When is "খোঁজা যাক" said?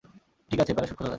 0.97-1.09